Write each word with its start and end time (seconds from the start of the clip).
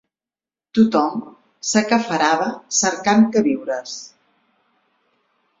Tothom 0.79 1.19
s'aqueferava 1.73 2.49
cercant 2.81 3.29
queviures 3.37 3.95